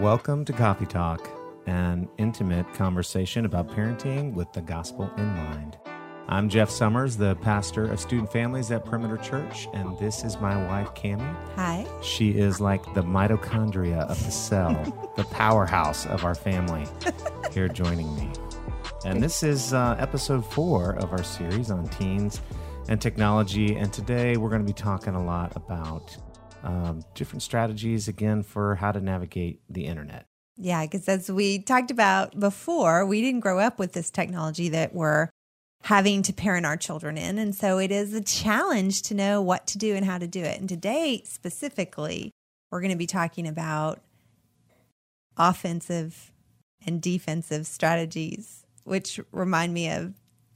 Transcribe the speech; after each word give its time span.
Welcome 0.00 0.44
to 0.44 0.52
Coffee 0.52 0.86
Talk, 0.86 1.28
an 1.66 2.08
intimate 2.18 2.72
conversation 2.74 3.44
about 3.44 3.68
parenting 3.68 4.32
with 4.32 4.52
the 4.52 4.60
gospel 4.60 5.10
in 5.16 5.26
mind. 5.26 5.76
I'm 6.28 6.48
Jeff 6.48 6.70
Summers, 6.70 7.16
the 7.16 7.34
pastor 7.34 7.90
of 7.90 7.98
student 7.98 8.30
families 8.30 8.70
at 8.70 8.84
Perimeter 8.84 9.16
Church, 9.16 9.66
and 9.74 9.98
this 9.98 10.22
is 10.22 10.38
my 10.38 10.56
wife, 10.68 10.94
Cami. 10.94 11.34
Hi. 11.56 11.84
She 12.00 12.30
is 12.30 12.60
like 12.60 12.84
the 12.94 13.02
mitochondria 13.02 14.02
of 14.02 14.24
the 14.24 14.30
cell, 14.30 15.12
the 15.16 15.24
powerhouse 15.24 16.06
of 16.06 16.24
our 16.24 16.36
family, 16.36 16.86
here 17.50 17.66
joining 17.66 18.14
me. 18.14 18.30
And 19.04 19.20
this 19.20 19.42
is 19.42 19.74
uh, 19.74 19.96
episode 19.98 20.46
four 20.46 20.92
of 20.92 21.10
our 21.10 21.24
series 21.24 21.72
on 21.72 21.88
teens 21.88 22.40
and 22.88 23.00
technology. 23.00 23.74
And 23.74 23.92
today 23.92 24.36
we're 24.36 24.50
going 24.50 24.62
to 24.62 24.66
be 24.66 24.72
talking 24.72 25.16
a 25.16 25.24
lot 25.24 25.56
about 25.56 26.16
um, 26.62 27.04
different 27.14 27.42
strategies, 27.42 28.08
again, 28.08 28.42
for 28.42 28.76
how 28.76 28.92
to 28.92 29.00
navigate 29.00 29.60
the 29.68 29.86
internet. 29.86 30.26
Yeah, 30.56 30.84
because 30.84 31.08
as 31.08 31.30
we 31.30 31.60
talked 31.60 31.90
about 31.90 32.38
before, 32.38 33.06
we 33.06 33.20
didn't 33.20 33.40
grow 33.40 33.60
up 33.60 33.78
with 33.78 33.92
this 33.92 34.10
technology 34.10 34.68
that 34.70 34.94
we're 34.94 35.28
having 35.84 36.22
to 36.22 36.32
parent 36.32 36.66
our 36.66 36.76
children 36.76 37.16
in. 37.16 37.38
And 37.38 37.54
so 37.54 37.78
it 37.78 37.92
is 37.92 38.12
a 38.12 38.20
challenge 38.20 39.02
to 39.02 39.14
know 39.14 39.40
what 39.40 39.66
to 39.68 39.78
do 39.78 39.94
and 39.94 40.04
how 40.04 40.18
to 40.18 40.26
do 40.26 40.42
it. 40.42 40.58
And 40.58 40.68
today, 40.68 41.22
specifically, 41.24 42.32
we're 42.70 42.80
going 42.80 42.90
to 42.90 42.96
be 42.96 43.06
talking 43.06 43.46
about 43.46 44.00
offensive 45.36 46.32
and 46.84 47.00
defensive 47.00 47.66
strategies, 47.66 48.64
which 48.82 49.20
remind 49.30 49.72
me 49.72 49.90
of 49.90 50.14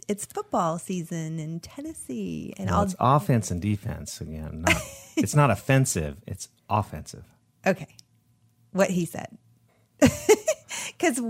it's 0.09 0.24
football 0.24 0.79
season 0.79 1.38
in 1.38 1.61
Tennessee. 1.61 2.55
And 2.56 2.69
well, 2.69 2.79
all 2.79 2.84
it's 2.84 2.97
offense 2.98 3.51
and 3.51 3.60
defense 3.60 4.20
again. 4.20 4.62
Not, 4.66 4.77
it's 5.16 5.34
not 5.34 5.51
offensive, 5.51 6.23
it's 6.27 6.48
offensive. 6.69 7.24
Okay. 7.66 7.97
What 8.73 8.91
he 8.91 9.05
said. 9.05 9.38
Because 10.99 11.21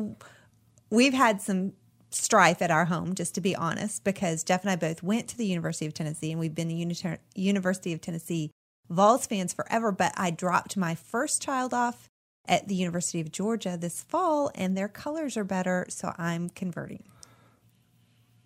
we've 0.90 1.14
had 1.14 1.40
some 1.40 1.72
strife 2.10 2.60
at 2.60 2.70
our 2.70 2.84
home, 2.86 3.14
just 3.14 3.34
to 3.34 3.40
be 3.40 3.56
honest, 3.56 4.04
because 4.04 4.44
Jeff 4.44 4.62
and 4.62 4.70
I 4.70 4.76
both 4.76 5.02
went 5.02 5.28
to 5.28 5.38
the 5.38 5.46
University 5.46 5.86
of 5.86 5.94
Tennessee 5.94 6.30
and 6.30 6.38
we've 6.38 6.54
been 6.54 6.68
the 6.68 7.10
University 7.34 7.92
of 7.92 8.00
Tennessee 8.00 8.50
Vols 8.90 9.26
fans 9.26 9.54
forever. 9.54 9.92
But 9.92 10.12
I 10.16 10.30
dropped 10.30 10.76
my 10.76 10.94
first 10.94 11.40
child 11.40 11.72
off 11.72 12.08
at 12.46 12.68
the 12.68 12.74
University 12.74 13.20
of 13.20 13.32
Georgia 13.32 13.78
this 13.80 14.02
fall 14.02 14.50
and 14.54 14.76
their 14.76 14.88
colors 14.88 15.36
are 15.36 15.44
better. 15.44 15.86
So 15.88 16.12
I'm 16.18 16.50
converting. 16.50 17.04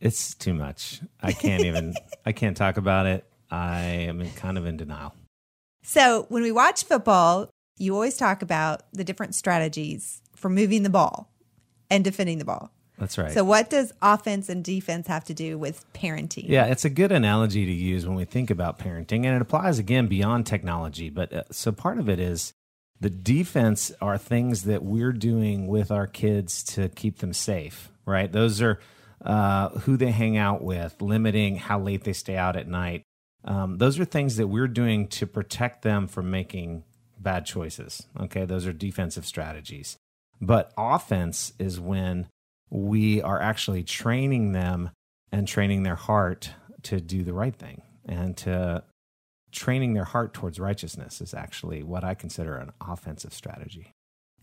It's 0.00 0.34
too 0.34 0.55
much. 0.55 1.00
I 1.22 1.33
can't 1.33 1.64
even, 1.64 1.94
I 2.27 2.33
can't 2.33 2.56
talk 2.56 2.77
about 2.77 3.06
it. 3.06 3.25
I 3.50 3.80
am 3.80 4.28
kind 4.33 4.58
of 4.58 4.66
in 4.66 4.77
denial. 4.77 5.14
So 5.83 6.27
when 6.28 6.42
we 6.42 6.53
watch 6.53 6.84
football, 6.84 7.48
you 7.78 7.94
always 7.94 8.16
talk 8.16 8.42
about 8.42 8.83
the 8.92 9.05
different 9.05 9.34
strategies 9.34 10.20
for 10.34 10.48
moving 10.48 10.83
the 10.83 10.91
ball 10.91 11.30
and 11.91 12.03
defending 12.03 12.38
the 12.38 12.44
ball. 12.44 12.70
That's 12.98 13.19
right. 13.19 13.33
So, 13.33 13.44
what 13.44 13.69
does 13.69 13.92
offense 14.00 14.48
and 14.48 14.64
defense 14.64 15.06
have 15.06 15.25
to 15.25 15.34
do 15.34 15.58
with 15.58 15.84
parenting? 15.92 16.48
Yeah, 16.48 16.64
it's 16.66 16.86
a 16.86 16.91
good 16.91 17.12
analogy 17.12 17.66
to 17.66 17.72
use 17.72 18.06
when 18.06 18.16
we 18.16 18.25
think 18.25 18.50
about 18.50 18.78
parenting, 18.78 19.27
and 19.27 19.36
it 19.36 19.42
applies 19.42 19.78
again 19.78 20.06
beyond 20.06 20.47
technology. 20.47 21.10
But 21.10 21.33
uh, 21.33 21.42
so 21.50 21.72
part 21.72 21.98
of 21.98 22.08
it 22.08 22.19
is 22.19 22.55
the 22.98 23.10
defense 23.10 23.92
are 24.00 24.16
things 24.16 24.62
that 24.62 24.83
we're 24.83 25.12
doing 25.12 25.66
with 25.66 25.91
our 25.91 26.06
kids 26.06 26.62
to 26.64 26.88
keep 26.88 27.19
them 27.19 27.34
safe, 27.34 27.91
right? 28.06 28.33
Those 28.33 28.62
are 28.62 28.81
uh, 29.27 29.70
who 29.80 29.96
they 29.96 30.12
hang 30.12 30.36
out 30.36 30.62
with, 30.62 31.02
limiting 31.02 31.56
how 31.56 31.80
late 31.80 32.05
they 32.05 32.12
stay 32.12 32.36
out 32.36 32.56
at 32.56 32.69
night. 32.69 33.02
Um, 33.44 33.78
those 33.78 33.98
are 33.98 34.05
things 34.05 34.36
that 34.36 34.48
we're 34.48 34.69
doing 34.69 35.08
to 35.08 35.27
protect 35.27 35.82
them 35.82 36.06
from 36.06 36.30
making 36.30 36.84
bad 37.19 37.44
choices. 37.44 38.06
Okay, 38.19 38.44
those 38.44 38.66
are 38.66 38.72
defensive 38.72 39.27
strategies. 39.27 39.97
But 40.41 40.72
offense 40.78 41.52
is 41.58 41.80
when 41.80 42.28
we 42.70 43.20
are 43.22 43.41
actually 43.41 43.82
training 43.82 44.53
them 44.53 44.91
and 45.32 45.48
training 45.48 45.82
their 45.82 45.97
heart 45.97 46.50
to 46.84 47.00
do 47.00 47.25
the 47.25 47.32
right 47.32 47.54
thing 47.54 47.82
and 48.04 48.36
to 48.38 48.84
training 49.50 49.94
their 49.94 50.04
heart 50.04 50.34
towards 50.34 50.60
righteousness 50.60 51.20
is 51.20 51.34
actually 51.34 51.82
what 51.82 52.04
I 52.04 52.15
consider 52.15 52.56
an 52.56 52.72
offensive 52.81 53.32
strategy. 53.32 53.92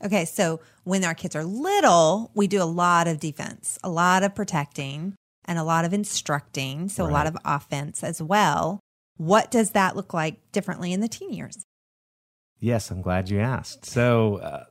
Okay, 0.03 0.25
so 0.25 0.59
when 0.83 1.03
our 1.03 1.13
kids 1.13 1.35
are 1.35 1.43
little, 1.43 2.31
we 2.33 2.47
do 2.47 2.61
a 2.61 2.65
lot 2.65 3.07
of 3.07 3.19
defense, 3.19 3.77
a 3.83 3.89
lot 3.89 4.23
of 4.23 4.35
protecting, 4.35 5.15
and 5.45 5.59
a 5.59 5.63
lot 5.63 5.85
of 5.85 5.93
instructing. 5.93 6.89
So, 6.89 7.03
right. 7.03 7.09
a 7.09 7.13
lot 7.13 7.27
of 7.27 7.37
offense 7.45 8.03
as 8.03 8.21
well. 8.21 8.79
What 9.17 9.51
does 9.51 9.71
that 9.71 9.95
look 9.95 10.13
like 10.13 10.51
differently 10.51 10.91
in 10.91 10.99
the 10.99 11.07
teen 11.07 11.31
years? 11.33 11.63
Yes, 12.59 12.91
I'm 12.91 13.01
glad 13.01 13.29
you 13.29 13.39
asked. 13.39 13.85
So, 13.85 14.37
uh, 14.37 14.65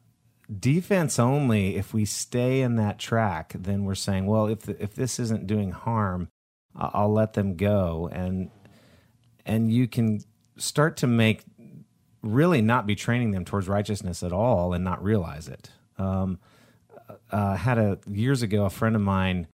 defense 0.58 1.18
only 1.18 1.76
if 1.76 1.94
we 1.94 2.04
stay 2.04 2.60
in 2.60 2.76
that 2.76 2.98
track 2.98 3.54
then 3.58 3.84
we're 3.84 3.94
saying 3.94 4.26
well 4.26 4.46
if 4.46 4.62
the, 4.62 4.82
if 4.82 4.94
this 4.94 5.18
isn't 5.18 5.46
doing 5.46 5.70
harm 5.70 6.28
I'll 6.76 7.12
let 7.12 7.34
them 7.34 7.56
go 7.56 8.08
and 8.12 8.50
and 9.44 9.72
you 9.72 9.88
can 9.88 10.20
start 10.56 10.96
to 10.98 11.06
make 11.06 11.42
really 12.22 12.62
not 12.62 12.86
be 12.86 12.94
training 12.94 13.32
them 13.32 13.44
towards 13.44 13.68
righteousness 13.68 14.22
at 14.22 14.32
all 14.32 14.72
and 14.72 14.84
not 14.84 15.02
realize 15.02 15.48
it 15.48 15.70
um, 15.98 16.38
uh, 17.30 17.56
had 17.56 17.78
a 17.78 17.98
years 18.08 18.42
ago 18.42 18.64
a 18.64 18.70
friend 18.70 18.96
of 18.96 19.02
mine 19.02 19.46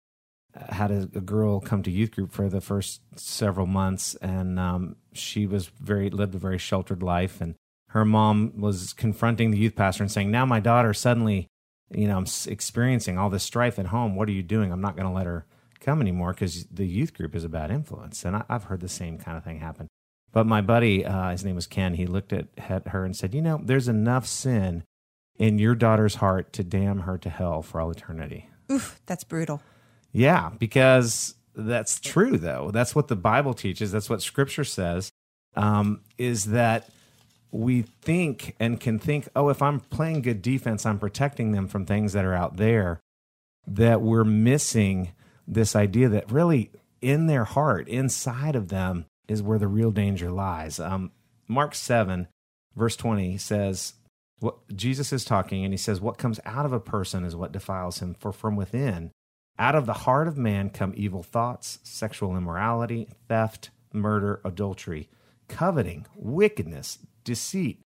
had 0.70 0.92
a, 0.92 1.02
a, 1.16 1.22
girl 1.22 1.60
come 1.60 1.84
to 1.84 1.92
youth 1.92 2.12
group 2.12 2.32
for 2.32 2.50
the 2.50 2.60
first 2.60 3.02
several 3.16 3.68
months 3.68 4.16
and 4.16 4.60
um, 4.60 4.96
she 5.14 5.46
was 5.46 5.68
very 5.68 6.10
lived 6.10 6.34
a 6.34 6.38
very 6.38 6.58
sheltered 6.58 7.04
life 7.04 7.40
and 7.42 7.56
her 7.90 8.06
mom 8.06 8.54
was 8.58 8.94
confronting 8.94 9.52
the 9.52 9.58
youth 9.58 9.76
pastor 9.76 10.04
and 10.04 10.12
saying, 10.12 10.30
"Now 10.32 10.46
my 10.46 10.60
daughter 10.60 10.94
suddenly, 10.94 11.48
you 11.90 12.08
know, 12.08 12.18
I'm 12.18 12.28
experiencing 12.48 13.18
all 13.18 13.30
this 13.30 13.44
strife 13.44 13.80
at 13.80 13.88
home. 13.88 14.16
What 14.16 14.28
are 14.28 14.34
you 14.34 14.44
doing? 14.44 14.72
I'm 14.72 14.82
not 14.82 14.96
going 14.96 15.08
to 15.08 15.14
let 15.14 15.26
her 15.26 15.46
come 15.80 16.02
anymore 16.02 16.34
because 16.34 16.66
the 16.66 16.86
youth 16.86 17.14
group 17.14 17.36
is 17.36 17.44
a 17.44 17.50
bad 17.50 17.72
influence." 17.72 18.26
And 18.26 18.36
I, 18.36 18.44
have 18.50 18.66
heard 18.66 18.82
the 18.82 18.90
same 18.90 19.18
kind 19.18 19.38
of 19.38 19.44
thing 19.44 19.60
happen. 19.60 19.88
But 20.38 20.46
my 20.46 20.62
buddy, 20.62 21.04
uh, 21.04 21.32
his 21.32 21.44
name 21.44 21.56
was 21.56 21.66
Ken, 21.66 21.96
he 21.96 22.06
looked 22.06 22.32
at, 22.32 22.46
at 22.60 22.90
her 22.90 23.04
and 23.04 23.16
said, 23.16 23.34
"You 23.34 23.42
know, 23.42 23.60
there's 23.64 23.88
enough 23.88 24.28
sin 24.28 24.84
in 25.40 25.58
your 25.58 25.74
daughter's 25.74 26.14
heart 26.14 26.54
to 26.54 26.64
damn 26.64 27.00
her 27.00 27.18
to 27.18 27.30
hell 27.32 27.64
for 27.64 27.82
all 27.82 27.90
eternity." 27.90 28.48
Oof, 28.72 29.02
that's 29.08 29.24
brutal. 29.24 29.64
Yeah, 30.12 30.52
because 30.60 31.34
that's 31.56 32.00
true 32.00 32.38
though. 32.38 32.70
That's 32.70 32.94
what 32.94 33.08
the 33.08 33.16
Bible 33.16 33.56
teaches. 33.56 33.92
That's 33.92 34.12
what 34.12 34.22
Scripture 34.22 34.64
says. 34.64 35.10
Um, 35.56 36.02
is 36.20 36.44
that 36.44 36.88
we 37.50 37.82
think 37.82 38.56
and 38.60 38.80
can 38.80 39.00
think, 39.00 39.28
oh, 39.36 39.50
if 39.50 39.64
I'm 39.64 39.80
playing 39.80 40.22
good 40.22 40.44
defense, 40.44 40.86
I'm 40.86 41.00
protecting 41.00 41.52
them 41.52 41.68
from 41.68 41.88
things 41.88 42.14
that 42.14 42.26
are 42.26 42.36
out 42.36 42.58
there, 42.58 43.00
that 43.66 44.02
we're 44.02 44.24
missing 44.24 45.14
this 45.48 45.76
idea 45.76 46.10
that 46.10 46.32
really 46.32 46.70
in 47.02 47.26
their 47.26 47.46
heart, 47.46 47.88
inside 47.88 48.56
of 48.56 48.68
them, 48.68 49.08
is 49.28 49.42
where 49.42 49.60
the 49.60 49.68
real 49.68 49.92
danger 49.92 50.32
lies. 50.32 50.80
Um, 50.80 51.12
Mark 51.48 51.76
7, 51.76 52.28
verse 52.76 52.96
20 52.96 53.38
says, 53.38 53.94
what 54.40 54.58
Jesus 54.76 55.12
is 55.12 55.26
talking, 55.26 55.64
and 55.64 55.74
he 55.74 55.78
says, 55.78 56.00
What 56.00 56.18
comes 56.18 56.40
out 56.46 56.66
of 56.66 56.74
a 56.74 56.80
person 56.80 57.26
is 57.26 57.36
what 57.36 57.52
defiles 57.52 58.00
him, 58.00 58.14
for 58.14 58.32
from 58.32 58.56
within, 58.56 59.12
out 59.58 59.76
of 59.76 59.86
the 59.86 59.94
heart 59.94 60.28
of 60.28 60.38
man 60.38 60.70
come 60.70 60.94
evil 60.96 61.24
thoughts, 61.24 61.80
sexual 61.84 62.38
immorality, 62.38 63.10
theft, 63.28 63.72
murder, 63.92 64.40
adultery, 64.46 65.10
coveting, 65.48 66.06
wickedness, 66.16 67.00
deceit, 67.24 67.82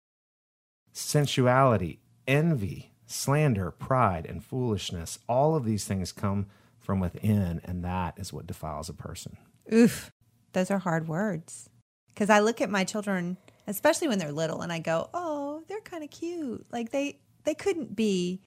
sensuality, 0.91 2.01
envy, 2.27 2.91
slander, 3.05 3.71
pride, 3.71 4.25
and 4.25 4.43
foolishness. 4.43 5.19
All 5.29 5.55
of 5.55 5.63
these 5.63 5.85
things 5.85 6.11
come 6.11 6.47
from 6.77 6.99
within, 6.99 7.61
and 7.63 7.83
that 7.85 8.15
is 8.17 8.33
what 8.33 8.47
defiles 8.47 8.89
a 8.89 8.93
person. 8.93 9.37
Oof, 9.71 10.11
those 10.53 10.71
are 10.71 10.79
hard 10.79 11.07
words. 11.07 11.69
Because 12.09 12.29
I 12.29 12.39
look 12.39 12.61
at 12.61 12.69
my 12.69 12.83
children, 12.83 13.37
especially 13.67 14.07
when 14.07 14.19
they're 14.19 14.31
little, 14.31 14.61
and 14.61 14.71
I 14.71 14.79
go, 14.79 15.09
"Oh, 15.13 15.63
they're 15.67 15.81
kind 15.81 16.03
of 16.03 16.09
cute. 16.09 16.65
Like 16.71 16.91
they 16.91 17.19
they 17.43 17.53
couldn't 17.53 17.95
be 17.95 18.41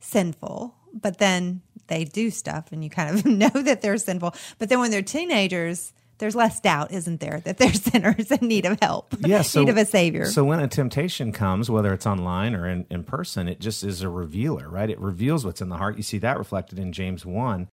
sinful, 0.00 0.74
but 0.92 1.18
then 1.18 1.62
they 1.88 2.04
do 2.04 2.30
stuff, 2.30 2.72
and 2.72 2.82
you 2.82 2.90
kind 2.90 3.10
of 3.10 3.24
know 3.26 3.48
that 3.50 3.82
they're 3.82 3.98
sinful. 3.98 4.34
But 4.58 4.68
then 4.68 4.80
when 4.80 4.90
they're 4.90 5.02
teenagers, 5.02 5.92
there's 6.18 6.36
less 6.36 6.60
doubt, 6.60 6.92
isn't 6.92 7.20
there, 7.20 7.40
that 7.44 7.58
they're 7.58 7.72
sinners 7.74 8.30
in 8.30 8.46
need 8.46 8.66
of 8.66 8.78
help, 8.80 9.14
yeah, 9.26 9.42
so, 9.42 9.60
need 9.60 9.70
of 9.70 9.76
a 9.76 9.84
savior. 9.84 10.26
So 10.26 10.44
when 10.44 10.60
a 10.60 10.68
temptation 10.68 11.32
comes, 11.32 11.70
whether 11.70 11.92
it's 11.92 12.06
online 12.06 12.54
or 12.54 12.68
in, 12.68 12.86
in 12.90 13.04
person, 13.04 13.48
it 13.48 13.60
just 13.60 13.82
is 13.82 14.02
a 14.02 14.08
revealer, 14.08 14.68
right? 14.68 14.88
It 14.88 15.00
reveals 15.00 15.44
what's 15.44 15.60
in 15.60 15.68
the 15.68 15.76
heart. 15.76 15.96
You 15.96 16.02
see 16.02 16.18
that 16.18 16.38
reflected 16.38 16.78
in 16.78 16.92
James 16.92 17.26
1, 17.26 17.68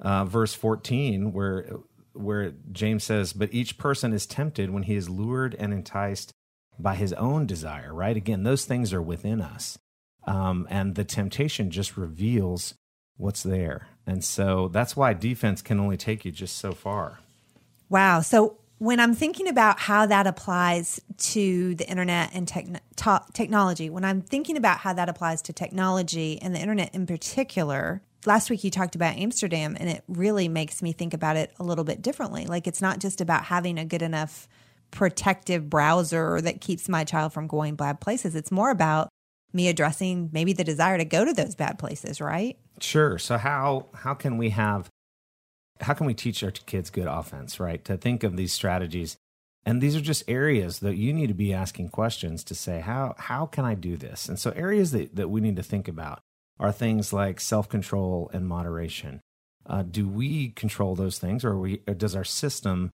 uh, 0.00 0.24
verse 0.24 0.54
14, 0.54 1.32
where 1.32 1.66
where 2.12 2.52
James 2.70 3.04
says, 3.04 3.32
But 3.32 3.52
each 3.52 3.78
person 3.78 4.12
is 4.12 4.26
tempted 4.26 4.70
when 4.70 4.84
he 4.84 4.96
is 4.96 5.08
lured 5.08 5.54
and 5.58 5.72
enticed 5.72 6.32
by 6.78 6.94
his 6.94 7.12
own 7.14 7.46
desire, 7.46 7.92
right? 7.92 8.16
Again, 8.16 8.42
those 8.42 8.64
things 8.64 8.92
are 8.92 9.02
within 9.02 9.40
us. 9.40 9.78
Um, 10.26 10.66
and 10.70 10.94
the 10.94 11.04
temptation 11.04 11.70
just 11.70 11.96
reveals 11.96 12.74
what's 13.16 13.42
there. 13.42 13.88
And 14.06 14.24
so 14.24 14.68
that's 14.68 14.96
why 14.96 15.12
defense 15.12 15.62
can 15.62 15.78
only 15.80 15.96
take 15.96 16.24
you 16.24 16.32
just 16.32 16.58
so 16.58 16.72
far. 16.72 17.20
Wow. 17.88 18.20
So 18.20 18.58
when 18.78 18.98
I'm 18.98 19.14
thinking 19.14 19.48
about 19.48 19.78
how 19.78 20.06
that 20.06 20.26
applies 20.26 21.00
to 21.16 21.74
the 21.74 21.88
internet 21.88 22.30
and 22.34 22.48
techn 22.48 22.80
to- 22.96 23.24
technology, 23.32 23.90
when 23.90 24.04
I'm 24.04 24.22
thinking 24.22 24.56
about 24.56 24.78
how 24.78 24.92
that 24.94 25.08
applies 25.08 25.42
to 25.42 25.52
technology 25.52 26.40
and 26.42 26.54
the 26.54 26.58
internet 26.58 26.94
in 26.94 27.06
particular, 27.06 28.02
last 28.26 28.50
week 28.50 28.64
you 28.64 28.70
talked 28.70 28.94
about 28.94 29.16
Amsterdam, 29.16 29.76
and 29.78 29.88
it 29.88 30.04
really 30.08 30.48
makes 30.48 30.82
me 30.82 30.92
think 30.92 31.14
about 31.14 31.36
it 31.36 31.52
a 31.58 31.64
little 31.64 31.84
bit 31.84 32.02
differently. 32.02 32.46
Like 32.46 32.66
it's 32.66 32.82
not 32.82 32.98
just 33.00 33.20
about 33.20 33.44
having 33.44 33.78
a 33.78 33.84
good 33.84 34.02
enough 34.02 34.48
protective 34.90 35.68
browser 35.70 36.40
that 36.40 36.60
keeps 36.60 36.88
my 36.88 37.04
child 37.04 37.32
from 37.32 37.46
going 37.46 37.74
bad 37.74 38.00
places. 38.00 38.36
It's 38.36 38.52
more 38.52 38.70
about 38.70 39.08
me 39.52 39.68
addressing 39.68 40.30
maybe 40.32 40.52
the 40.52 40.64
desire 40.64 40.98
to 40.98 41.04
go 41.04 41.24
to 41.24 41.32
those 41.32 41.54
bad 41.54 41.78
places, 41.78 42.20
right? 42.20 42.56
Sure. 42.80 43.18
So 43.18 43.38
how 43.38 43.86
how 43.94 44.14
can 44.14 44.38
we 44.38 44.50
have 44.50 44.88
how 45.80 45.94
can 45.94 46.06
we 46.06 46.14
teach 46.14 46.42
our 46.44 46.50
kids 46.50 46.90
good 46.90 47.06
offense, 47.06 47.58
right? 47.58 47.84
To 47.84 47.96
think 47.96 48.22
of 48.22 48.36
these 48.36 48.52
strategies. 48.52 49.16
And 49.64 49.80
these 49.80 49.94
are 49.94 50.00
just 50.00 50.28
areas 50.28 50.80
that 50.80 50.96
you 50.96 51.12
need 51.12 51.28
to 51.28 51.34
be 51.34 51.52
asking 51.52 51.90
questions 51.90 52.42
to 52.44 52.54
say, 52.54 52.80
how 52.80 53.14
how 53.18 53.46
can 53.46 53.64
I 53.64 53.74
do 53.74 53.96
this? 53.96 54.28
And 54.28 54.38
so 54.38 54.50
areas 54.52 54.92
that, 54.92 55.16
that 55.16 55.28
we 55.28 55.40
need 55.40 55.56
to 55.56 55.62
think 55.62 55.88
about 55.88 56.20
are 56.62 56.72
things 56.72 57.12
like 57.12 57.40
self-control 57.40 58.30
and 58.32 58.46
moderation. 58.46 59.20
Uh, 59.66 59.82
do 59.82 60.08
we 60.08 60.50
control 60.50 60.94
those 60.94 61.18
things 61.18 61.44
or, 61.44 61.58
we, 61.58 61.82
or 61.86 61.94
does 61.94 62.16
our 62.16 62.24
system 62.24 62.90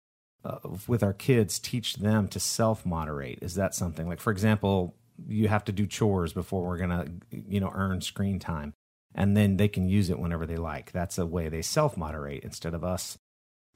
uh, 0.45 0.57
with 0.87 1.03
our 1.03 1.13
kids 1.13 1.59
teach 1.59 1.95
them 1.95 2.27
to 2.29 2.39
self-moderate? 2.39 3.39
Is 3.41 3.55
that 3.55 3.75
something 3.75 4.07
like, 4.07 4.19
for 4.21 4.31
example, 4.31 4.95
you 5.27 5.49
have 5.49 5.65
to 5.65 5.71
do 5.71 5.85
chores 5.85 6.31
before 6.31 6.63
we're 6.63 6.77
going 6.77 6.89
to, 6.89 7.11
you 7.31 7.59
know, 7.59 7.71
earn 7.73 8.01
screen 8.01 8.39
time 8.39 8.73
and 9.13 9.35
then 9.35 9.57
they 9.57 9.67
can 9.67 9.89
use 9.89 10.09
it 10.09 10.19
whenever 10.19 10.45
they 10.45 10.55
like. 10.55 10.91
That's 10.91 11.17
a 11.17 11.25
way 11.25 11.49
they 11.49 11.61
self 11.61 11.97
moderate 11.97 12.43
instead 12.43 12.73
of 12.73 12.83
us 12.83 13.17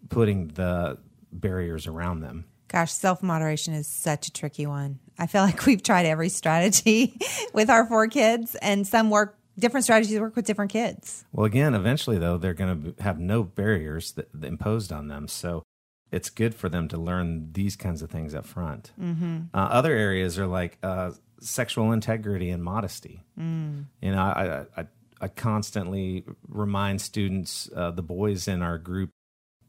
putting 0.10 0.48
the 0.48 1.00
barriers 1.32 1.88
around 1.88 2.22
them. 2.22 2.46
Gosh, 2.68 2.94
self 2.94 3.22
moderation 3.22 3.74
is 3.74 3.88
such 3.88 4.28
a 4.28 4.32
tricky 4.32 4.66
one. 4.66 5.00
I 5.20 5.28
feel 5.28 5.42
like 5.42 5.66
we've 5.66 5.84
tried 5.84 6.06
every 6.06 6.30
strategy 6.30 7.20
with 7.54 7.70
our 7.70 7.86
four 7.86 8.08
kids, 8.08 8.56
and 8.56 8.88
some 8.88 9.10
work, 9.10 9.38
different 9.58 9.84
strategies 9.84 10.20
work 10.20 10.36
with 10.36 10.46
different 10.46 10.72
kids. 10.72 11.26
Well, 11.32 11.46
again, 11.46 11.74
eventually, 11.76 12.18
though, 12.18 12.38
they're 12.38 12.54
going 12.54 12.96
to 12.96 13.04
have 13.04 13.20
no 13.20 13.44
barriers 13.44 14.14
that, 14.14 14.30
imposed 14.44 14.92
on 14.92 15.08
them. 15.08 15.28
So 15.28 15.64
it's 16.12 16.30
good 16.30 16.54
for 16.54 16.70
them 16.70 16.88
to 16.90 16.98
learn 16.98 17.54
these 17.54 17.76
kinds 17.76 18.02
of 18.02 18.10
things 18.10 18.36
up 18.36 18.46
front. 18.46 18.92
Mm-hmm. 19.00 19.40
Uh, 19.54 19.58
other 19.58 19.94
areas 19.96 20.38
are 20.38 20.48
like 20.48 20.78
uh, 20.84 21.12
sexual 21.40 21.92
integrity 21.92 22.50
and 22.50 22.64
modesty. 22.64 23.24
Mm. 23.40 23.86
You 24.02 24.12
know, 24.12 24.22
I, 24.22 24.66
I, 24.78 24.86
I 25.22 25.28
constantly 25.28 26.26
remind 26.48 27.02
students, 27.02 27.70
uh, 27.76 27.92
the 27.92 28.02
boys 28.02 28.48
in 28.48 28.62
our 28.62 28.78
group, 28.78 29.10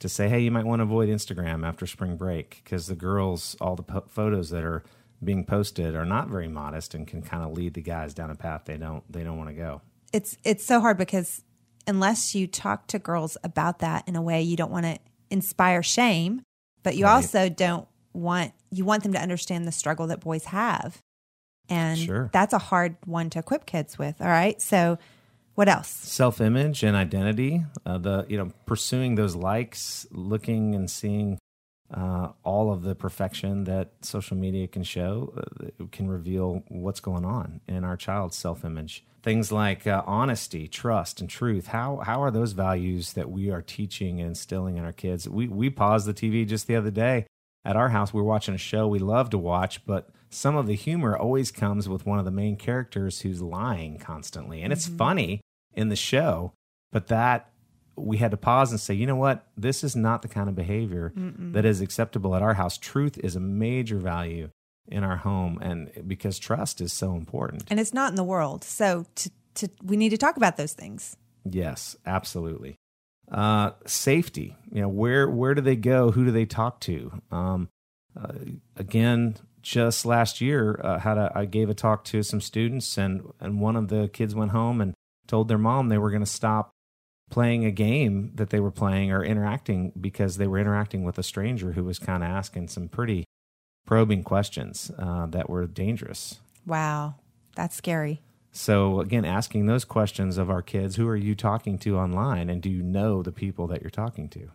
to 0.00 0.08
say, 0.08 0.28
hey, 0.28 0.40
you 0.40 0.50
might 0.50 0.66
want 0.66 0.80
to 0.80 0.84
avoid 0.84 1.08
Instagram 1.08 1.64
after 1.64 1.86
spring 1.86 2.16
break 2.16 2.60
because 2.64 2.88
the 2.88 2.96
girls, 2.96 3.56
all 3.60 3.76
the 3.76 3.84
po- 3.84 4.04
photos 4.08 4.50
that 4.50 4.64
are 4.64 4.82
being 5.22 5.44
posted 5.44 5.94
are 5.94 6.04
not 6.04 6.28
very 6.28 6.48
modest 6.48 6.94
and 6.94 7.06
can 7.06 7.22
kind 7.22 7.42
of 7.42 7.52
lead 7.52 7.74
the 7.74 7.82
guys 7.82 8.14
down 8.14 8.30
a 8.30 8.34
path 8.34 8.62
they 8.64 8.76
don't 8.76 9.10
they 9.10 9.22
don't 9.22 9.38
want 9.38 9.50
to 9.50 9.54
go. 9.54 9.80
It's 10.12 10.36
it's 10.44 10.64
so 10.64 10.80
hard 10.80 10.98
because 10.98 11.42
unless 11.86 12.34
you 12.34 12.46
talk 12.46 12.86
to 12.88 12.98
girls 12.98 13.36
about 13.42 13.80
that 13.80 14.06
in 14.08 14.16
a 14.16 14.22
way 14.22 14.42
you 14.42 14.56
don't 14.56 14.70
want 14.70 14.86
to 14.86 14.98
inspire 15.30 15.82
shame, 15.82 16.42
but 16.82 16.96
you 16.96 17.04
right. 17.04 17.14
also 17.14 17.48
don't 17.48 17.88
want 18.12 18.52
you 18.70 18.84
want 18.84 19.02
them 19.02 19.12
to 19.12 19.20
understand 19.20 19.66
the 19.66 19.72
struggle 19.72 20.06
that 20.08 20.20
boys 20.20 20.46
have. 20.46 20.98
And 21.68 21.98
sure. 21.98 22.30
that's 22.32 22.52
a 22.52 22.58
hard 22.58 22.96
one 23.06 23.30
to 23.30 23.38
equip 23.38 23.66
kids 23.66 23.98
with. 23.98 24.20
All 24.20 24.26
right. 24.26 24.60
So 24.60 24.98
what 25.54 25.68
else? 25.68 25.88
Self-image 25.88 26.82
and 26.82 26.96
identity. 26.96 27.64
Uh, 27.86 27.98
the 27.98 28.26
you 28.28 28.36
know 28.36 28.50
pursuing 28.66 29.14
those 29.14 29.36
likes, 29.36 30.06
looking 30.10 30.74
and 30.74 30.90
seeing 30.90 31.38
uh, 31.92 32.32
all 32.42 32.72
of 32.72 32.82
the 32.82 32.94
perfection 32.94 33.64
that 33.64 33.90
social 34.00 34.36
media 34.36 34.66
can 34.66 34.82
show 34.82 35.32
uh, 35.36 35.84
can 35.90 36.08
reveal 36.08 36.62
what's 36.68 37.00
going 37.00 37.24
on 37.24 37.60
in 37.68 37.84
our 37.84 37.96
child's 37.96 38.36
self-image. 38.36 39.04
Things 39.22 39.52
like 39.52 39.86
uh, 39.86 40.02
honesty, 40.06 40.66
trust, 40.66 41.20
and 41.20 41.30
truth. 41.30 41.68
How 41.68 41.98
how 41.98 42.22
are 42.22 42.30
those 42.30 42.52
values 42.52 43.12
that 43.12 43.30
we 43.30 43.50
are 43.50 43.62
teaching 43.62 44.20
and 44.20 44.30
instilling 44.30 44.76
in 44.76 44.84
our 44.84 44.92
kids? 44.92 45.28
We 45.28 45.46
we 45.48 45.70
paused 45.70 46.06
the 46.06 46.14
TV 46.14 46.46
just 46.46 46.66
the 46.66 46.76
other 46.76 46.90
day 46.90 47.26
at 47.64 47.76
our 47.76 47.90
house. 47.90 48.12
We 48.12 48.20
were 48.20 48.26
watching 48.26 48.54
a 48.54 48.58
show 48.58 48.88
we 48.88 48.98
love 48.98 49.30
to 49.30 49.38
watch, 49.38 49.84
but 49.86 50.10
some 50.30 50.56
of 50.56 50.66
the 50.66 50.74
humor 50.74 51.16
always 51.16 51.52
comes 51.52 51.88
with 51.88 52.06
one 52.06 52.18
of 52.18 52.24
the 52.24 52.30
main 52.30 52.56
characters 52.56 53.20
who's 53.20 53.42
lying 53.42 53.98
constantly. 53.98 54.62
And 54.62 54.72
it's 54.72 54.88
mm-hmm. 54.88 54.96
funny 54.96 55.40
in 55.74 55.88
the 55.88 55.96
show, 55.96 56.52
but 56.90 57.08
that 57.08 57.51
we 57.96 58.16
had 58.16 58.30
to 58.30 58.36
pause 58.36 58.70
and 58.70 58.80
say, 58.80 58.94
you 58.94 59.06
know 59.06 59.16
what? 59.16 59.46
This 59.56 59.84
is 59.84 59.94
not 59.94 60.22
the 60.22 60.28
kind 60.28 60.48
of 60.48 60.54
behavior 60.54 61.12
Mm-mm. 61.16 61.52
that 61.52 61.64
is 61.64 61.80
acceptable 61.80 62.34
at 62.34 62.42
our 62.42 62.54
house. 62.54 62.78
Truth 62.78 63.18
is 63.18 63.36
a 63.36 63.40
major 63.40 63.98
value 63.98 64.50
in 64.88 65.04
our 65.04 65.16
home 65.16 65.58
and 65.60 65.90
because 66.06 66.38
trust 66.38 66.80
is 66.80 66.92
so 66.92 67.14
important. 67.14 67.64
And 67.70 67.78
it's 67.78 67.94
not 67.94 68.10
in 68.10 68.16
the 68.16 68.24
world. 68.24 68.64
So 68.64 69.06
to, 69.16 69.30
to 69.54 69.68
we 69.82 69.96
need 69.96 70.10
to 70.10 70.18
talk 70.18 70.36
about 70.36 70.56
those 70.56 70.72
things. 70.72 71.16
Yes, 71.44 71.96
absolutely. 72.06 72.76
Uh, 73.30 73.72
safety. 73.86 74.56
You 74.70 74.82
know, 74.82 74.88
where 74.88 75.28
where 75.28 75.54
do 75.54 75.62
they 75.62 75.76
go? 75.76 76.10
Who 76.10 76.24
do 76.24 76.30
they 76.30 76.46
talk 76.46 76.80
to? 76.80 77.22
Um, 77.30 77.68
uh, 78.20 78.32
again, 78.76 79.36
just 79.62 80.04
last 80.04 80.40
year 80.40 80.80
uh, 80.82 80.98
had 80.98 81.18
a, 81.18 81.32
I 81.34 81.44
gave 81.44 81.70
a 81.70 81.74
talk 81.74 82.04
to 82.06 82.22
some 82.22 82.40
students 82.40 82.98
and 82.98 83.22
and 83.40 83.60
one 83.60 83.76
of 83.76 83.88
the 83.88 84.08
kids 84.08 84.34
went 84.34 84.50
home 84.50 84.80
and 84.80 84.94
told 85.26 85.48
their 85.48 85.58
mom 85.58 85.88
they 85.88 85.98
were 85.98 86.10
going 86.10 86.24
to 86.24 86.26
stop 86.26 86.70
playing 87.32 87.64
a 87.64 87.70
game 87.70 88.30
that 88.34 88.50
they 88.50 88.60
were 88.60 88.70
playing 88.70 89.10
or 89.10 89.24
interacting 89.24 89.90
because 89.98 90.36
they 90.36 90.46
were 90.46 90.58
interacting 90.58 91.02
with 91.02 91.18
a 91.18 91.22
stranger 91.22 91.72
who 91.72 91.82
was 91.82 91.98
kind 91.98 92.22
of 92.22 92.28
asking 92.28 92.68
some 92.68 92.88
pretty 92.88 93.24
probing 93.86 94.22
questions 94.22 94.92
uh, 94.98 95.26
that 95.26 95.48
were 95.48 95.66
dangerous. 95.66 96.40
Wow, 96.66 97.14
that's 97.56 97.74
scary. 97.74 98.20
So 98.52 99.00
again, 99.00 99.24
asking 99.24 99.64
those 99.64 99.86
questions 99.86 100.36
of 100.36 100.50
our 100.50 100.60
kids: 100.60 100.96
Who 100.96 101.08
are 101.08 101.16
you 101.16 101.34
talking 101.34 101.78
to 101.78 101.96
online, 101.96 102.50
and 102.50 102.60
do 102.60 102.68
you 102.68 102.82
know 102.82 103.22
the 103.22 103.32
people 103.32 103.66
that 103.68 103.80
you're 103.80 103.90
talking 103.90 104.28
to? 104.28 104.50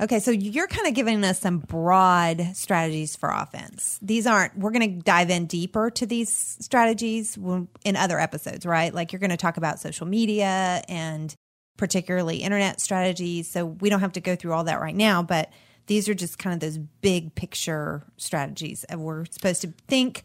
Okay, 0.00 0.18
so 0.18 0.32
you're 0.32 0.66
kind 0.66 0.88
of 0.88 0.94
giving 0.94 1.24
us 1.24 1.38
some 1.38 1.60
broad 1.60 2.50
strategies 2.54 3.16
for 3.16 3.30
offense. 3.30 3.98
These 4.02 4.26
aren't, 4.26 4.58
we're 4.58 4.72
going 4.72 4.98
to 4.98 5.02
dive 5.02 5.30
in 5.30 5.46
deeper 5.46 5.88
to 5.90 6.04
these 6.04 6.56
strategies 6.60 7.38
in 7.84 7.96
other 7.96 8.18
episodes, 8.18 8.66
right? 8.66 8.92
Like 8.92 9.12
you're 9.12 9.20
going 9.20 9.30
to 9.30 9.36
talk 9.36 9.56
about 9.56 9.78
social 9.78 10.04
media 10.04 10.82
and 10.88 11.32
particularly 11.76 12.38
internet 12.38 12.80
strategies. 12.80 13.48
So 13.48 13.66
we 13.66 13.90
don't 13.90 14.00
have 14.00 14.12
to 14.12 14.20
go 14.20 14.36
through 14.36 14.52
all 14.52 14.64
that 14.64 14.80
right 14.80 14.94
now, 14.94 15.22
but 15.22 15.50
these 15.86 16.08
are 16.08 16.14
just 16.14 16.38
kind 16.38 16.54
of 16.54 16.60
those 16.60 16.78
big 16.78 17.34
picture 17.34 18.04
strategies. 18.16 18.84
And 18.84 19.02
we're 19.02 19.24
supposed 19.26 19.62
to 19.62 19.72
think 19.88 20.22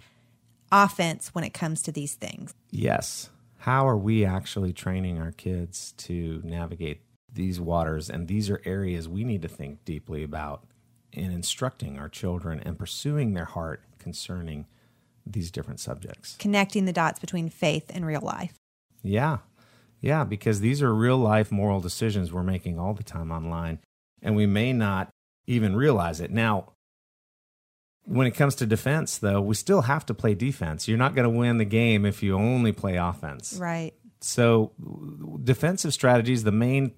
offense 0.72 1.30
when 1.34 1.44
it 1.44 1.54
comes 1.54 1.82
to 1.84 1.92
these 1.92 2.14
things. 2.14 2.54
Yes. 2.72 3.30
How 3.58 3.88
are 3.88 3.98
we 3.98 4.24
actually 4.24 4.72
training 4.72 5.20
our 5.20 5.32
kids 5.32 5.94
to 5.98 6.42
navigate 6.46 7.02
these 7.32 7.60
waters, 7.60 8.10
and 8.10 8.28
these 8.28 8.50
are 8.50 8.62
areas 8.66 9.08
we 9.08 9.24
need 9.24 9.42
to 9.42 9.48
think 9.48 9.84
deeply 9.86 10.24
about 10.24 10.64
in 11.12 11.32
instructing 11.32 12.00
our 12.00 12.10
children 12.10 12.60
and 12.66 12.78
pursuing 12.78 13.34
their 13.34 13.46
heart 13.46 13.84
concerning 14.00 14.66
these 15.26 15.52
different 15.52 15.80
subjects. 15.80 16.36
Connecting 16.40 16.86
the 16.86 16.94
dots 16.94 17.20
between 17.20 17.50
faith 17.50 17.92
and 17.94 18.06
real 18.06 18.22
life. 18.22 18.54
Yeah. 19.04 19.40
Yeah, 20.02 20.24
because 20.24 20.62
these 20.62 20.82
are 20.82 20.94
real 20.94 21.18
life 21.18 21.52
moral 21.52 21.82
decisions 21.82 22.32
we're 22.32 22.44
making 22.44 22.80
all 22.80 22.94
the 22.94 23.04
time 23.04 23.32
online, 23.32 23.80
and 24.22 24.36
we 24.36 24.46
may 24.46 24.74
not 24.74 25.10
even 25.48 25.76
realize 25.76 26.22
it. 26.22 26.32
Now, 26.32 26.74
when 28.06 28.26
it 28.26 28.32
comes 28.32 28.56
to 28.56 28.66
defense, 28.66 29.18
though, 29.18 29.42
we 29.42 29.56
still 29.56 29.82
have 29.84 30.06
to 30.08 30.14
play 30.14 30.34
defense. 30.34 30.88
You're 30.88 30.98
not 30.98 31.16
going 31.16 31.32
to 31.32 31.38
win 31.38 31.58
the 31.58 31.66
game 31.66 32.06
if 32.06 32.24
you 32.24 32.36
only 32.36 32.72
play 32.72 32.96
offense. 32.96 33.58
Right. 33.60 33.94
So, 34.22 34.74
defensive 35.44 35.94
strategies, 35.94 36.44
the 36.44 36.52
main 36.52 36.94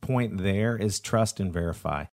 point 0.00 0.38
there 0.38 0.76
is 0.76 1.00
trust 1.00 1.40
and 1.40 1.52
verify. 1.52 2.04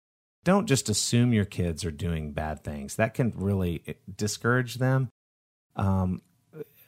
Don't 0.44 0.68
just 0.68 0.90
assume 0.90 1.34
your 1.34 1.46
kids 1.46 1.86
are 1.86 1.92
doing 1.92 2.32
bad 2.32 2.64
things. 2.64 2.96
That 2.96 3.14
can 3.14 3.34
really 3.36 3.82
eh, 3.88 3.94
discourage 4.14 4.76
them. 4.76 5.10
Um, 5.76 6.22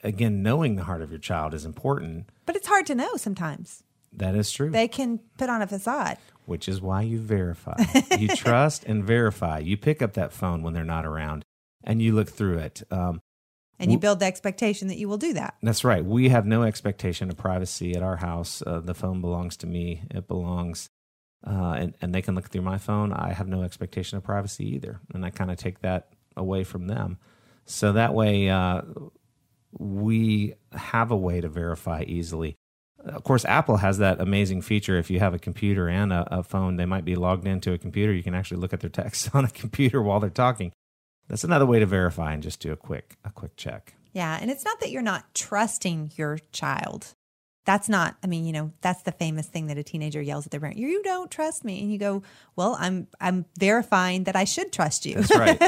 again, 0.05 0.43
knowing 0.43 0.75
the 0.75 0.83
heart 0.83 1.01
of 1.01 1.09
your 1.09 1.19
child 1.19 1.53
is 1.53 1.65
important. 1.65 2.29
But 2.45 2.55
it's 2.55 2.67
hard 2.67 2.85
to 2.87 2.95
know 2.95 3.15
sometimes. 3.15 3.83
That 4.13 4.35
is 4.35 4.51
true. 4.51 4.69
They 4.69 4.87
can 4.87 5.19
put 5.37 5.49
on 5.49 5.61
a 5.61 5.67
facade. 5.67 6.17
Which 6.45 6.69
is 6.69 6.81
why 6.81 7.01
you 7.01 7.19
verify. 7.19 7.75
you 8.17 8.27
trust 8.35 8.85
and 8.85 9.03
verify. 9.03 9.59
You 9.59 9.77
pick 9.77 10.01
up 10.01 10.13
that 10.13 10.31
phone 10.31 10.61
when 10.61 10.73
they're 10.73 10.83
not 10.83 11.05
around 11.05 11.43
and 11.83 12.01
you 12.01 12.13
look 12.13 12.29
through 12.29 12.59
it. 12.59 12.83
Um, 12.91 13.21
and 13.77 13.91
you 13.91 13.97
build 13.97 14.19
the 14.19 14.25
expectation 14.25 14.87
that 14.87 14.97
you 14.97 15.09
will 15.09 15.17
do 15.17 15.33
that. 15.33 15.55
That's 15.61 15.83
right. 15.83 16.03
We 16.03 16.29
have 16.29 16.45
no 16.45 16.63
expectation 16.63 17.29
of 17.29 17.35
privacy 17.35 17.93
at 17.93 18.01
our 18.01 18.15
house. 18.15 18.63
Uh, 18.65 18.79
the 18.79 18.93
phone 18.93 19.19
belongs 19.19 19.57
to 19.57 19.67
me. 19.67 20.03
It 20.11 20.29
belongs, 20.29 20.89
uh, 21.45 21.75
and 21.77 21.93
and 22.01 22.15
they 22.15 22.21
can 22.21 22.35
look 22.35 22.49
through 22.49 22.61
my 22.61 22.77
phone. 22.77 23.11
I 23.11 23.33
have 23.33 23.49
no 23.49 23.63
expectation 23.63 24.17
of 24.17 24.23
privacy 24.23 24.75
either, 24.75 25.01
and 25.13 25.25
I 25.25 25.29
kind 25.29 25.51
of 25.51 25.57
take 25.57 25.79
that 25.81 26.07
away 26.37 26.63
from 26.63 26.87
them. 26.87 27.17
So 27.65 27.91
that 27.91 28.13
way, 28.13 28.49
uh, 28.49 28.83
we 29.77 30.53
have 30.73 31.11
a 31.11 31.17
way 31.17 31.41
to 31.41 31.49
verify 31.49 32.03
easily. 32.07 32.55
Of 32.99 33.23
course, 33.23 33.45
Apple 33.45 33.77
has 33.77 33.99
that 33.99 34.19
amazing 34.19 34.61
feature. 34.61 34.97
If 34.97 35.11
you 35.11 35.19
have 35.19 35.33
a 35.33 35.39
computer 35.39 35.87
and 35.87 36.11
a, 36.11 36.39
a 36.39 36.43
phone, 36.43 36.77
they 36.77 36.85
might 36.85 37.05
be 37.05 37.15
logged 37.15 37.45
into 37.45 37.73
a 37.73 37.77
computer. 37.77 38.13
You 38.13 38.23
can 38.23 38.33
actually 38.33 38.57
look 38.57 38.73
at 38.73 38.79
their 38.79 38.89
text 39.01 39.29
on 39.33 39.45
a 39.45 39.49
computer 39.49 40.01
while 40.01 40.19
they're 40.19 40.29
talking. 40.29 40.71
That's 41.27 41.43
another 41.43 41.65
way 41.65 41.79
to 41.79 41.85
verify 41.85 42.33
and 42.33 42.43
just 42.43 42.59
do 42.59 42.71
a 42.71 42.75
quick 42.75 43.17
a 43.23 43.31
quick 43.31 43.55
check. 43.55 43.95
Yeah, 44.13 44.37
and 44.39 44.49
it's 44.49 44.63
not 44.63 44.79
that 44.79 44.91
you're 44.91 45.01
not 45.01 45.33
trusting 45.33 46.11
your 46.15 46.39
child. 46.51 47.13
That's 47.65 47.89
not. 47.89 48.15
I 48.23 48.27
mean, 48.27 48.45
you 48.45 48.53
know, 48.53 48.71
that's 48.81 49.01
the 49.01 49.11
famous 49.11 49.47
thing 49.47 49.67
that 49.67 49.77
a 49.77 49.83
teenager 49.83 50.21
yells 50.21 50.45
at 50.45 50.51
their 50.51 50.59
parent. 50.59 50.77
You 50.77 51.01
don't 51.01 51.31
trust 51.31 51.65
me, 51.65 51.81
and 51.81 51.91
you 51.91 51.97
go, 51.97 52.21
"Well, 52.55 52.77
I'm 52.79 53.07
I'm 53.19 53.45
verifying 53.57 54.25
that 54.25 54.35
I 54.35 54.43
should 54.43 54.71
trust 54.71 55.05
you." 55.05 55.15
That's 55.15 55.35
right. 55.35 55.59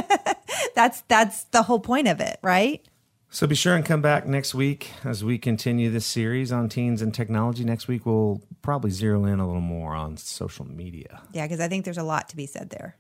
that's 0.76 1.02
that's 1.08 1.46
the 1.46 1.64
whole 1.64 1.80
point 1.80 2.08
of 2.08 2.20
it, 2.20 2.40
right? 2.44 2.88
So 3.30 3.46
be 3.46 3.56
sure 3.56 3.76
and 3.76 3.86
come 3.86 4.02
back 4.02 4.26
next 4.26 4.56
week 4.56 4.92
as 5.04 5.24
we 5.24 5.38
continue 5.38 5.90
this 5.90 6.06
series 6.06 6.52
on 6.52 6.70
teens 6.70 7.02
and 7.02 7.14
technology. 7.14 7.64
Next 7.64 7.88
week 7.88 8.06
we'll 8.06 8.42
probably 8.62 8.90
zero 8.90 9.26
in 9.26 9.40
a 9.40 9.46
little 9.46 9.62
more 9.62 9.94
on 9.94 10.18
social 10.18 10.66
media. 10.66 11.22
Yeah, 11.34 11.46
because 11.46 11.60
I 11.60 11.68
think 11.68 11.84
there's 11.84 11.98
a 11.98 12.04
lot 12.04 12.30
to 12.30 12.38
be 12.38 12.46
said 12.46 12.70
there. 12.70 12.96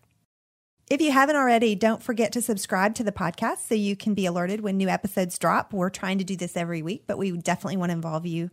If 0.89 1.01
you 1.01 1.11
haven't 1.11 1.35
already, 1.35 1.75
don't 1.75 2.03
forget 2.03 2.31
to 2.33 2.41
subscribe 2.41 2.95
to 2.95 3.03
the 3.03 3.11
podcast 3.11 3.67
so 3.67 3.75
you 3.75 3.95
can 3.95 4.13
be 4.13 4.25
alerted 4.25 4.61
when 4.61 4.77
new 4.77 4.87
episodes 4.87 5.37
drop. 5.37 5.73
We're 5.73 5.89
trying 5.89 6.17
to 6.19 6.23
do 6.23 6.35
this 6.35 6.55
every 6.55 6.81
week, 6.81 7.03
but 7.07 7.17
we 7.17 7.31
definitely 7.31 7.77
want 7.77 7.89
to 7.89 7.95
involve 7.95 8.25
you. 8.25 8.49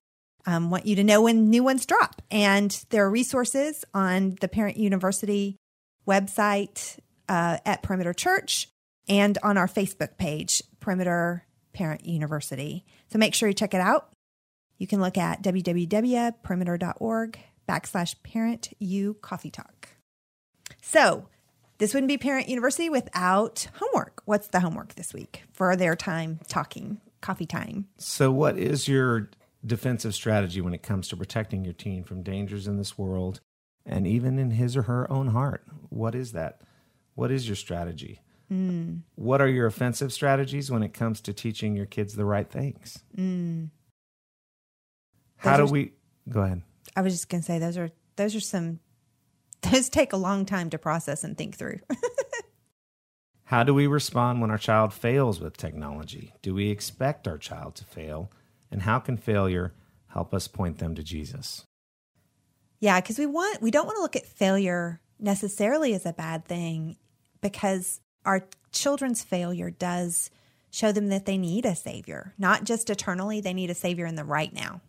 Um, 0.47 0.69
want 0.69 0.85
you 0.85 0.97
to 0.97 1.05
know 1.05 1.23
when 1.23 1.49
new 1.49 1.63
ones 1.63 1.87
drop. 1.87 2.23
And 2.31 2.71
there 2.91 3.05
are 3.05 3.11
resources 3.11 3.85
on 3.95 4.37
the 4.41 4.49
Parent 4.49 4.77
University 4.77 5.57
website 6.07 6.99
uh, 7.29 7.59
at 7.65 7.83
Perimeter 7.83 8.13
Church 8.13 8.69
and 9.09 9.39
on 9.43 9.57
our 9.57 9.69
Facebook 9.69 10.19
page, 10.19 10.63
Perimeter 10.81 11.45
Parent 11.75 12.07
University. 12.07 12.87
So 13.13 13.19
make 13.19 13.35
sure 13.35 13.49
you 13.49 13.55
check 13.55 13.75
it 13.75 13.81
out. 13.81 14.11
You 14.79 14.87
can 14.87 15.01
look 15.01 15.19
at 15.19 15.43
www.perimeter.org 15.43 17.39
backslash 17.69 18.15
parent 18.23 18.73
u 18.79 19.15
coffee 19.21 19.51
talk. 19.51 19.89
So 20.83 21.29
this 21.79 21.93
wouldn't 21.93 22.09
be 22.09 22.19
Parent 22.19 22.49
University 22.49 22.89
without 22.89 23.67
homework. 23.75 24.23
What's 24.25 24.49
the 24.49 24.61
homework 24.61 24.95
this 24.95 25.13
week 25.13 25.43
for 25.53 25.75
their 25.75 25.97
time 25.97 26.39
talking, 26.47 27.01
coffee 27.21 27.47
time? 27.47 27.89
So, 27.99 28.31
what 28.31 28.57
is 28.57 28.87
your 28.87 29.31
defensive 29.67 30.15
strategy 30.15 30.61
when 30.61 30.75
it 30.75 30.83
comes 30.83 31.09
to 31.09 31.17
protecting 31.17 31.65
your 31.65 31.75
teen 31.75 32.05
from 32.05 32.23
dangers 32.23 32.69
in 32.69 32.77
this 32.77 32.97
world 32.97 33.41
and 33.85 34.07
even 34.07 34.39
in 34.39 34.53
his 34.53 34.77
or 34.77 34.83
her 34.83 35.11
own 35.11 35.29
heart? 35.29 35.65
What 35.89 36.15
is 36.15 36.33
that? 36.33 36.61
What 37.15 37.31
is 37.31 37.49
your 37.49 37.57
strategy? 37.57 38.21
Mm. 38.53 39.03
What 39.15 39.41
are 39.41 39.49
your 39.49 39.67
offensive 39.67 40.13
strategies 40.13 40.71
when 40.71 40.83
it 40.83 40.93
comes 40.93 41.21
to 41.23 41.33
teaching 41.33 41.77
your 41.77 41.87
kids 41.87 42.15
the 42.15 42.25
right 42.25 42.49
things? 42.49 43.03
Mm. 43.17 43.71
How 45.37 45.57
do 45.57 45.67
we 45.67 45.93
go 46.29 46.43
ahead? 46.43 46.63
I 46.97 47.03
was 47.03 47.13
just 47.13 47.29
going 47.29 47.43
to 47.43 47.47
say 47.47 47.59
those 47.59 47.77
are 47.77 47.91
those 48.17 48.35
are 48.35 48.41
some 48.41 48.81
those 49.63 49.89
take 49.89 50.13
a 50.13 50.17
long 50.17 50.47
time 50.47 50.71
to 50.71 50.79
process 50.79 51.25
and 51.25 51.37
think 51.37 51.57
through. 51.57 51.81
How 53.45 53.63
do 53.63 53.75
we 53.75 53.87
respond 53.87 54.41
when 54.41 54.51
our 54.51 54.59
child 54.59 54.93
fails 54.95 55.39
with 55.39 55.57
technology? 55.57 56.33
Do 56.41 56.55
we 56.55 56.71
expect 56.71 57.29
our 57.29 57.37
child 57.37 57.75
to 57.77 57.85
fail? 57.85 58.31
And 58.71 58.83
how 58.83 58.99
can 58.99 59.19
failure 59.19 59.75
help 60.09 60.33
us 60.33 60.49
point 60.49 60.79
them 60.79 60.95
to 60.95 61.03
Jesus? 61.03 61.65
Yeah, 62.81 63.01
because 63.01 63.19
we 63.19 63.27
want 63.27 63.61
we 63.61 63.71
don't 63.71 63.87
want 63.87 63.97
to 63.97 64.03
look 64.03 64.17
at 64.17 64.27
failure 64.27 65.01
necessarily 65.21 65.95
as 65.95 66.07
a 66.07 66.13
bad 66.13 66.47
thing 66.47 66.97
because 67.41 68.01
our 68.25 68.47
children's 68.73 69.23
failure 69.23 69.71
does 69.71 70.31
show 70.71 70.93
them 70.93 71.09
that 71.09 71.25
they 71.27 71.39
need 71.39 71.65
a 71.65 71.75
savior, 71.75 72.35
not 72.39 72.65
just 72.65 72.91
eternally, 72.91 73.41
they 73.41 73.55
need 73.55 73.71
a 73.71 73.75
savior 73.75 74.07
in 74.07 74.17
the 74.17 74.25
right 74.25 74.53
now. 74.53 74.81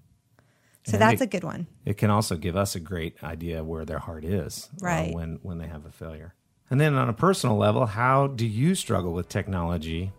So 0.85 0.93
and 0.93 1.01
that's 1.01 1.21
it, 1.21 1.25
a 1.25 1.27
good 1.27 1.43
one. 1.43 1.67
It 1.83 1.97
can 1.97 2.09
also 2.09 2.35
give 2.35 2.55
us 2.55 2.75
a 2.75 2.79
great 2.79 3.23
idea 3.23 3.63
where 3.63 3.85
their 3.85 3.99
heart 3.99 4.23
is 4.23 4.69
uh, 4.81 4.85
right. 4.85 5.13
Uh, 5.13 5.17
when 5.17 5.39
when 5.41 5.57
they 5.57 5.67
have 5.67 5.85
a 5.85 5.91
failure. 5.91 6.35
And 6.69 6.81
then 6.81 6.95
on 6.95 7.09
a 7.09 7.13
personal 7.13 7.57
level, 7.57 7.85
how 7.85 8.27
do 8.27 8.45
you 8.45 8.75
struggle 8.75 9.13
with 9.13 9.29
technology 9.29 10.11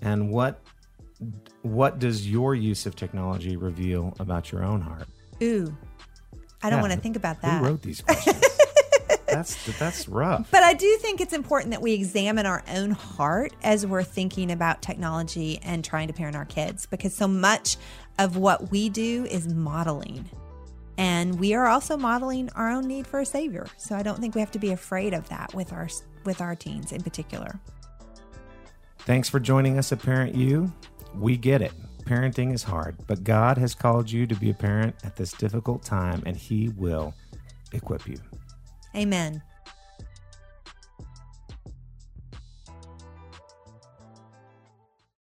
and 0.00 0.30
what 0.30 0.62
what 1.62 1.98
does 1.98 2.30
your 2.30 2.54
use 2.54 2.86
of 2.86 2.94
technology 2.94 3.56
reveal 3.56 4.14
about 4.18 4.52
your 4.52 4.64
own 4.64 4.80
heart? 4.80 5.08
Ooh. 5.42 5.76
I 6.62 6.70
don't 6.70 6.78
yeah, 6.78 6.82
want 6.82 6.94
to 6.94 7.00
think 7.00 7.16
about 7.16 7.42
that. 7.42 7.60
Who 7.60 7.66
wrote 7.66 7.82
these 7.82 8.00
questions? 8.00 8.42
that's 9.34 9.78
that's 9.78 10.08
rough. 10.08 10.50
But 10.50 10.62
I 10.62 10.72
do 10.72 10.96
think 11.00 11.20
it's 11.20 11.32
important 11.32 11.72
that 11.72 11.82
we 11.82 11.92
examine 11.92 12.46
our 12.46 12.62
own 12.72 12.92
heart 12.92 13.52
as 13.62 13.86
we're 13.86 14.02
thinking 14.02 14.50
about 14.50 14.82
technology 14.82 15.58
and 15.62 15.84
trying 15.84 16.08
to 16.08 16.14
parent 16.14 16.36
our 16.36 16.44
kids 16.44 16.86
because 16.86 17.14
so 17.14 17.26
much 17.26 17.76
of 18.18 18.36
what 18.36 18.70
we 18.70 18.88
do 18.88 19.24
is 19.24 19.52
modeling. 19.52 20.28
And 20.98 21.38
we 21.38 21.54
are 21.54 21.66
also 21.66 21.96
modeling 21.96 22.48
our 22.54 22.70
own 22.70 22.86
need 22.86 23.06
for 23.06 23.20
a 23.20 23.26
savior. 23.26 23.66
So 23.76 23.94
I 23.94 24.02
don't 24.02 24.18
think 24.18 24.34
we 24.34 24.40
have 24.40 24.52
to 24.52 24.58
be 24.58 24.72
afraid 24.72 25.12
of 25.12 25.28
that 25.28 25.52
with 25.54 25.72
our 25.72 25.88
with 26.24 26.40
our 26.40 26.54
teens 26.54 26.92
in 26.92 27.02
particular. 27.02 27.58
Thanks 29.00 29.28
for 29.28 29.38
joining 29.38 29.78
us 29.78 29.92
at 29.92 30.00
Parent 30.00 30.34
U. 30.34 30.72
We 31.14 31.36
get 31.36 31.62
it. 31.62 31.72
Parenting 32.04 32.52
is 32.52 32.62
hard, 32.62 32.96
but 33.06 33.24
God 33.24 33.58
has 33.58 33.74
called 33.74 34.10
you 34.10 34.26
to 34.26 34.34
be 34.36 34.50
a 34.50 34.54
parent 34.54 34.94
at 35.04 35.16
this 35.16 35.32
difficult 35.32 35.84
time 35.84 36.22
and 36.24 36.36
he 36.36 36.68
will 36.70 37.14
equip 37.72 38.06
you. 38.06 38.16
Amen. 38.96 39.42